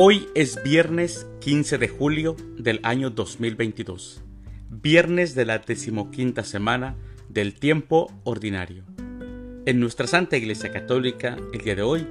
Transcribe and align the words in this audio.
Hoy 0.00 0.28
es 0.36 0.62
viernes 0.62 1.26
15 1.40 1.76
de 1.76 1.88
julio 1.88 2.36
del 2.56 2.78
año 2.84 3.10
2022, 3.10 4.22
viernes 4.70 5.34
de 5.34 5.44
la 5.44 5.58
decimoquinta 5.58 6.44
semana 6.44 6.94
del 7.28 7.54
tiempo 7.54 8.06
ordinario. 8.22 8.84
En 9.66 9.80
nuestra 9.80 10.06
Santa 10.06 10.36
Iglesia 10.36 10.70
Católica, 10.70 11.36
el 11.52 11.62
día 11.62 11.74
de 11.74 11.82
hoy, 11.82 12.06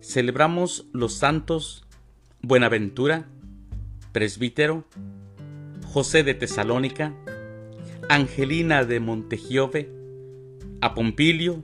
celebramos 0.00 0.86
los 0.92 1.14
santos 1.14 1.86
Buenaventura, 2.40 3.28
presbítero, 4.10 4.84
José 5.92 6.24
de 6.24 6.34
Tesalónica, 6.34 7.14
Angelina 8.08 8.84
de 8.84 8.98
Montegiove, 8.98 9.88
a 10.80 10.92
Pompilio, 10.92 11.62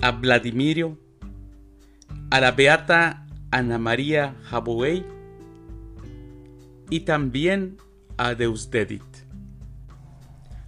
a 0.00 0.12
Vladimirio, 0.12 0.96
a 2.30 2.40
la 2.40 2.52
beata 2.52 3.26
Ana 3.50 3.78
María 3.78 4.36
Jabuey 4.44 5.04
y 6.88 7.00
también 7.00 7.78
a 8.16 8.34
Deusdedit. 8.34 9.02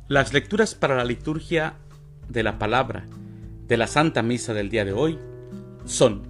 Las 0.09 0.33
lecturas 0.33 0.75
para 0.75 0.97
la 0.97 1.05
liturgia 1.05 1.75
de 2.29 2.43
la 2.43 2.59
palabra 2.59 3.07
de 3.69 3.77
la 3.77 3.87
Santa 3.87 4.23
Misa 4.23 4.53
del 4.55 4.69
día 4.69 4.85
de 4.85 4.93
hoy 4.93 5.19
son, 5.85 6.23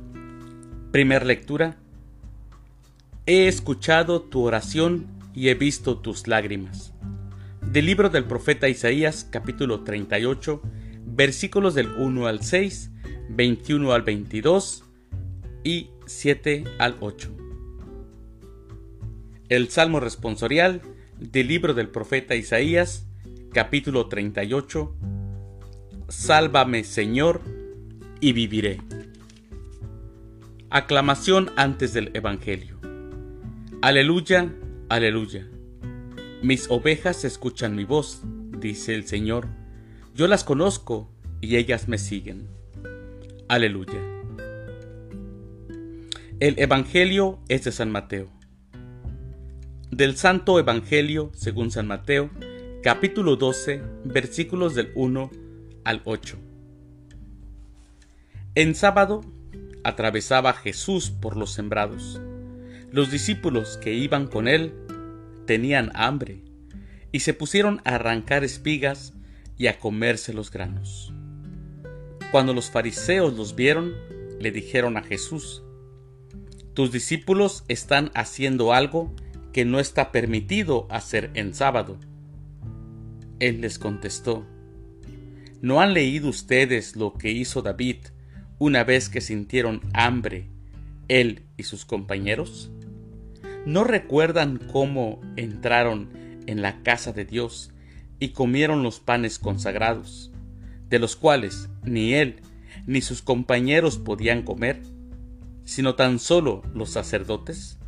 primer 0.90 1.26
lectura, 1.26 1.76
He 3.24 3.46
escuchado 3.46 4.20
tu 4.22 4.42
oración 4.42 5.06
y 5.32 5.48
he 5.48 5.54
visto 5.54 5.98
tus 5.98 6.26
lágrimas. 6.26 6.92
Del 7.60 7.86
libro 7.86 8.10
del 8.10 8.24
profeta 8.24 8.68
Isaías 8.68 9.28
capítulo 9.30 9.84
38, 9.84 10.60
versículos 11.06 11.74
del 11.74 11.92
1 11.92 12.26
al 12.26 12.42
6, 12.42 12.90
21 13.30 13.92
al 13.92 14.02
22 14.02 14.84
y 15.62 15.91
7 16.06 16.64
al 16.78 16.96
8. 17.00 17.30
El 19.48 19.68
Salmo 19.68 20.00
responsorial 20.00 20.80
del 21.18 21.48
libro 21.48 21.74
del 21.74 21.88
profeta 21.88 22.34
Isaías, 22.34 23.06
capítulo 23.52 24.08
38. 24.08 24.94
Sálvame, 26.08 26.84
Señor, 26.84 27.40
y 28.20 28.32
viviré. 28.32 28.80
Aclamación 30.70 31.50
antes 31.56 31.92
del 31.92 32.10
Evangelio. 32.14 32.78
Aleluya, 33.82 34.52
aleluya. 34.88 35.46
Mis 36.42 36.70
ovejas 36.70 37.24
escuchan 37.24 37.76
mi 37.76 37.84
voz, 37.84 38.22
dice 38.58 38.94
el 38.94 39.06
Señor. 39.06 39.48
Yo 40.14 40.28
las 40.28 40.44
conozco 40.44 41.10
y 41.40 41.56
ellas 41.56 41.88
me 41.88 41.98
siguen. 41.98 42.48
Aleluya. 43.48 44.21
El 46.42 46.58
Evangelio 46.58 47.38
es 47.46 47.62
de 47.62 47.70
San 47.70 47.92
Mateo. 47.92 48.28
Del 49.92 50.16
Santo 50.16 50.58
Evangelio, 50.58 51.30
según 51.36 51.70
San 51.70 51.86
Mateo, 51.86 52.30
capítulo 52.82 53.36
12, 53.36 53.80
versículos 54.02 54.74
del 54.74 54.90
1 54.96 55.30
al 55.84 56.02
8. 56.04 56.36
En 58.56 58.74
sábado 58.74 59.20
atravesaba 59.84 60.52
Jesús 60.52 61.10
por 61.10 61.36
los 61.36 61.52
sembrados. 61.52 62.20
Los 62.90 63.12
discípulos 63.12 63.76
que 63.76 63.94
iban 63.94 64.26
con 64.26 64.48
él 64.48 64.74
tenían 65.46 65.92
hambre 65.94 66.42
y 67.12 67.20
se 67.20 67.34
pusieron 67.34 67.80
a 67.84 67.94
arrancar 67.94 68.42
espigas 68.42 69.14
y 69.58 69.68
a 69.68 69.78
comerse 69.78 70.32
los 70.32 70.50
granos. 70.50 71.12
Cuando 72.32 72.52
los 72.52 72.68
fariseos 72.68 73.32
los 73.34 73.54
vieron, 73.54 73.92
le 74.40 74.50
dijeron 74.50 74.96
a 74.96 75.04
Jesús, 75.04 75.62
tus 76.74 76.90
discípulos 76.90 77.64
están 77.68 78.10
haciendo 78.14 78.72
algo 78.72 79.14
que 79.52 79.64
no 79.64 79.78
está 79.78 80.10
permitido 80.10 80.86
hacer 80.90 81.30
en 81.34 81.54
sábado. 81.54 81.98
Él 83.40 83.60
les 83.60 83.78
contestó, 83.78 84.46
¿no 85.60 85.80
han 85.80 85.92
leído 85.92 86.28
ustedes 86.28 86.96
lo 86.96 87.14
que 87.14 87.30
hizo 87.30 87.60
David 87.60 87.96
una 88.58 88.84
vez 88.84 89.08
que 89.08 89.20
sintieron 89.20 89.82
hambre, 89.92 90.48
él 91.08 91.44
y 91.58 91.64
sus 91.64 91.84
compañeros? 91.84 92.70
¿No 93.66 93.84
recuerdan 93.84 94.58
cómo 94.72 95.20
entraron 95.36 96.08
en 96.46 96.62
la 96.62 96.82
casa 96.82 97.12
de 97.12 97.26
Dios 97.26 97.70
y 98.18 98.30
comieron 98.30 98.82
los 98.82 98.98
panes 98.98 99.38
consagrados, 99.38 100.32
de 100.88 100.98
los 100.98 101.16
cuales 101.16 101.68
ni 101.84 102.14
él 102.14 102.40
ni 102.86 103.02
sus 103.02 103.20
compañeros 103.20 103.98
podían 103.98 104.42
comer? 104.42 104.91
Sino 105.64 105.94
tan 105.94 106.18
solo 106.18 106.62
los 106.74 106.90
sacerdotes? 106.90 107.78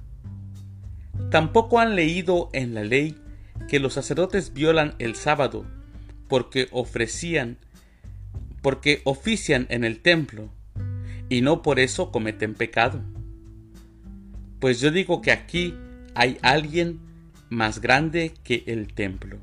Tampoco 1.30 1.80
han 1.80 1.96
leído 1.96 2.48
en 2.52 2.74
la 2.74 2.84
ley 2.84 3.16
que 3.68 3.80
los 3.80 3.94
sacerdotes 3.94 4.52
violan 4.52 4.94
el 4.98 5.14
sábado 5.14 5.64
porque 6.28 6.68
ofrecían, 6.72 7.58
porque 8.62 9.00
ofician 9.04 9.66
en 9.68 9.84
el 9.84 10.00
templo 10.00 10.50
y 11.28 11.40
no 11.40 11.62
por 11.62 11.78
eso 11.78 12.10
cometen 12.10 12.54
pecado. 12.54 13.00
Pues 14.60 14.80
yo 14.80 14.90
digo 14.90 15.22
que 15.22 15.32
aquí 15.32 15.74
hay 16.14 16.38
alguien 16.42 17.00
más 17.50 17.80
grande 17.80 18.34
que 18.44 18.64
el 18.66 18.92
templo. 18.92 19.38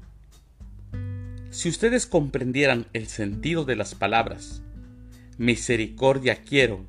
Si 1.50 1.70
ustedes 1.70 2.06
comprendieran 2.06 2.88
el 2.94 3.08
sentido 3.08 3.66
de 3.66 3.76
las 3.76 3.94
palabras, 3.94 4.62
misericordia 5.38 6.42
quiero 6.44 6.86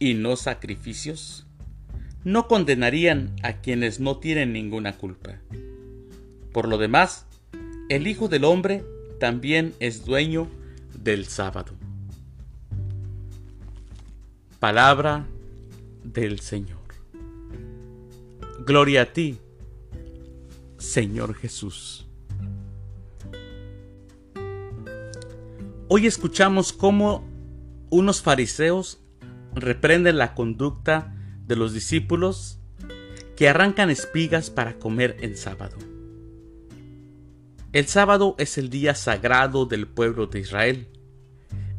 y 0.00 0.14
no 0.14 0.34
sacrificios, 0.34 1.46
no 2.24 2.48
condenarían 2.48 3.36
a 3.42 3.60
quienes 3.60 4.00
no 4.00 4.18
tienen 4.18 4.52
ninguna 4.52 4.96
culpa. 4.96 5.38
Por 6.52 6.66
lo 6.66 6.78
demás, 6.78 7.26
el 7.90 8.06
Hijo 8.06 8.28
del 8.28 8.44
Hombre 8.44 8.82
también 9.20 9.74
es 9.78 10.04
dueño 10.04 10.48
del 10.98 11.26
sábado. 11.26 11.74
Palabra 14.58 15.26
del 16.02 16.40
Señor. 16.40 16.80
Gloria 18.66 19.02
a 19.02 19.12
ti, 19.12 19.38
Señor 20.78 21.34
Jesús. 21.34 22.06
Hoy 25.88 26.06
escuchamos 26.06 26.72
cómo 26.72 27.28
unos 27.90 28.22
fariseos 28.22 28.99
reprende 29.54 30.12
la 30.12 30.34
conducta 30.34 31.14
de 31.46 31.56
los 31.56 31.72
discípulos 31.72 32.58
que 33.36 33.48
arrancan 33.48 33.90
espigas 33.90 34.50
para 34.50 34.78
comer 34.78 35.16
en 35.20 35.36
sábado. 35.36 35.76
El 37.72 37.86
sábado 37.86 38.34
es 38.38 38.58
el 38.58 38.68
día 38.68 38.94
sagrado 38.94 39.64
del 39.64 39.86
pueblo 39.86 40.26
de 40.26 40.40
Israel. 40.40 40.88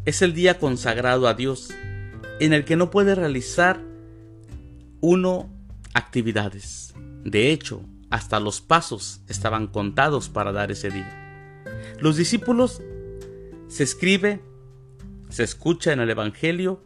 Es 0.05 0.21
el 0.21 0.33
día 0.33 0.57
consagrado 0.57 1.27
a 1.27 1.33
Dios, 1.33 1.69
en 2.39 2.53
el 2.53 2.65
que 2.65 2.77
no 2.77 2.89
puede 2.89 3.13
realizar 3.13 3.81
uno 5.01 5.49
actividades. 5.93 6.93
De 7.23 7.51
hecho, 7.51 7.83
hasta 8.09 8.39
los 8.39 8.61
pasos 8.61 9.21
estaban 9.27 9.67
contados 9.67 10.29
para 10.29 10.51
dar 10.51 10.71
ese 10.71 10.89
día. 10.89 11.63
Los 11.99 12.17
discípulos 12.17 12.81
se 13.67 13.83
escribe, 13.83 14.41
se 15.29 15.43
escucha 15.43 15.93
en 15.93 15.99
el 15.99 16.09
Evangelio 16.09 16.81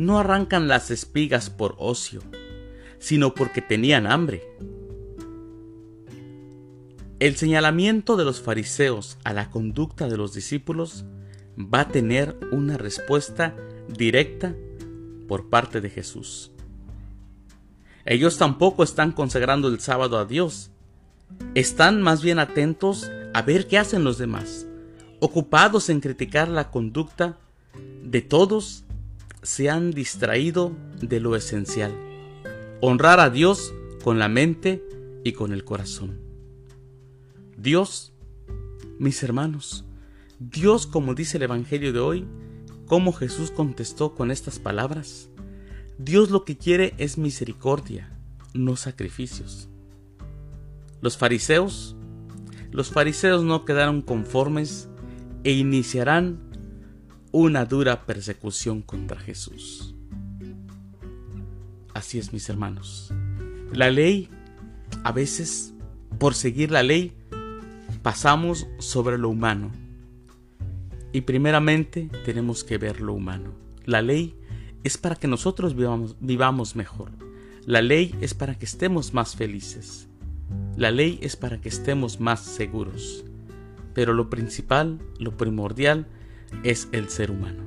no 0.00 0.18
arrancan 0.18 0.66
las 0.66 0.90
espigas 0.90 1.50
por 1.50 1.76
ocio, 1.78 2.22
sino 2.98 3.34
porque 3.34 3.60
tenían 3.60 4.06
hambre. 4.06 4.42
El 7.18 7.36
señalamiento 7.36 8.16
de 8.16 8.24
los 8.24 8.40
fariseos 8.40 9.18
a 9.24 9.34
la 9.34 9.50
conducta 9.50 10.08
de 10.08 10.16
los 10.16 10.32
discípulos 10.32 11.04
va 11.58 11.80
a 11.80 11.88
tener 11.88 12.34
una 12.50 12.78
respuesta 12.78 13.54
directa 13.88 14.54
por 15.28 15.50
parte 15.50 15.82
de 15.82 15.90
Jesús. 15.90 16.50
Ellos 18.06 18.38
tampoco 18.38 18.82
están 18.82 19.12
consagrando 19.12 19.68
el 19.68 19.80
sábado 19.80 20.18
a 20.18 20.24
Dios. 20.24 20.70
Están 21.54 22.00
más 22.00 22.22
bien 22.22 22.38
atentos 22.38 23.10
a 23.34 23.42
ver 23.42 23.66
qué 23.68 23.76
hacen 23.76 24.02
los 24.02 24.16
demás, 24.16 24.66
ocupados 25.20 25.90
en 25.90 26.00
criticar 26.00 26.48
la 26.48 26.70
conducta 26.70 27.36
de 28.02 28.22
todos 28.22 28.84
se 29.42 29.70
han 29.70 29.90
distraído 29.90 30.72
de 31.00 31.20
lo 31.20 31.36
esencial, 31.36 31.92
honrar 32.80 33.20
a 33.20 33.30
Dios 33.30 33.72
con 34.02 34.18
la 34.18 34.28
mente 34.28 34.84
y 35.24 35.32
con 35.32 35.52
el 35.52 35.64
corazón. 35.64 36.20
Dios, 37.56 38.12
mis 38.98 39.22
hermanos, 39.22 39.84
Dios, 40.38 40.86
como 40.86 41.14
dice 41.14 41.36
el 41.36 41.44
Evangelio 41.44 41.92
de 41.92 42.00
hoy, 42.00 42.26
como 42.86 43.12
Jesús 43.12 43.50
contestó 43.50 44.14
con 44.14 44.30
estas 44.30 44.58
palabras, 44.58 45.28
Dios 45.98 46.30
lo 46.30 46.44
que 46.44 46.56
quiere 46.56 46.94
es 46.98 47.18
misericordia, 47.18 48.18
no 48.54 48.76
sacrificios. 48.76 49.68
Los 51.02 51.16
fariseos, 51.16 51.96
los 52.72 52.90
fariseos 52.90 53.44
no 53.44 53.64
quedaron 53.64 54.02
conformes 54.02 54.88
e 55.44 55.52
iniciarán 55.52 56.49
una 57.32 57.64
dura 57.64 58.06
persecución 58.06 58.82
contra 58.82 59.20
Jesús. 59.20 59.94
Así 61.94 62.18
es, 62.18 62.32
mis 62.32 62.48
hermanos. 62.48 63.12
La 63.72 63.90
ley, 63.90 64.28
a 65.04 65.12
veces, 65.12 65.74
por 66.18 66.34
seguir 66.34 66.70
la 66.70 66.82
ley, 66.82 67.12
pasamos 68.02 68.66
sobre 68.78 69.18
lo 69.18 69.28
humano. 69.28 69.70
Y 71.12 71.22
primeramente 71.22 72.08
tenemos 72.24 72.64
que 72.64 72.78
ver 72.78 73.00
lo 73.00 73.14
humano. 73.14 73.52
La 73.84 74.02
ley 74.02 74.36
es 74.84 74.96
para 74.96 75.16
que 75.16 75.28
nosotros 75.28 75.74
vivamos, 76.20 76.76
mejor. 76.76 77.10
La 77.66 77.82
ley 77.82 78.14
es 78.20 78.34
para 78.34 78.58
que 78.58 78.64
estemos 78.64 79.12
más 79.12 79.36
felices. 79.36 80.08
La 80.76 80.90
ley 80.90 81.18
es 81.22 81.36
para 81.36 81.60
que 81.60 81.68
estemos 81.68 82.20
más 82.20 82.40
seguros. 82.40 83.24
Pero 83.94 84.14
lo 84.14 84.30
principal, 84.30 84.98
lo 85.18 85.36
primordial, 85.36 86.06
es 86.62 86.88
el 86.92 87.08
ser 87.08 87.30
humano. 87.30 87.64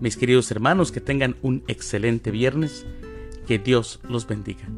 Mis 0.00 0.16
queridos 0.16 0.50
hermanos, 0.50 0.92
que 0.92 1.00
tengan 1.00 1.36
un 1.42 1.64
excelente 1.68 2.30
viernes. 2.30 2.86
Que 3.46 3.58
Dios 3.58 4.00
los 4.08 4.26
bendiga. 4.26 4.68